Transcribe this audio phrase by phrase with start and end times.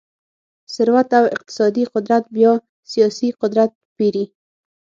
[0.73, 2.51] ثروت او اقتصادي قدرت بیا
[2.91, 4.25] سیاسي قدرت پېري.